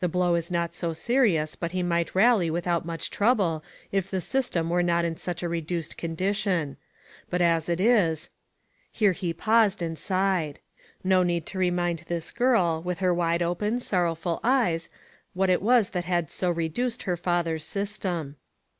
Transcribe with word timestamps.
The 0.00 0.08
blow 0.08 0.34
is 0.34 0.50
not 0.50 0.74
so 0.74 0.92
serious 0.92 1.54
but 1.54 1.70
he 1.70 1.84
might 1.84 2.16
rally 2.16 2.50
without 2.50 2.84
much 2.84 3.10
trouble, 3.10 3.62
if 3.92 4.10
the 4.10 4.20
system 4.20 4.68
were 4.68 4.82
not 4.82 5.04
in 5.04 5.14
such 5.16 5.40
a 5.44 5.48
reduced 5.48 5.96
condition; 5.96 6.76
but 7.30 7.40
as 7.40 7.68
it 7.68 7.80
is'*— 7.80 8.28
there 8.98 9.12
he 9.12 9.32
paused, 9.32 9.80
and 9.80 9.96
sighed. 9.96 10.58
No 11.04 11.22
need 11.22 11.46
to 11.46 11.58
remind 11.58 12.00
this 12.08 12.32
girl, 12.32 12.82
with 12.84 12.98
her 12.98 13.14
wide 13.14 13.40
open, 13.40 13.78
sorrowful 13.78 14.40
eyes, 14.42 14.88
what 15.32 15.48
it 15.48 15.62
was 15.62 15.90
that 15.90 16.06
had 16.06 16.28
so 16.32 16.50
reduced 16.50 17.04
her 17.04 17.16
father's 17.16 17.62
system. 17.64 18.34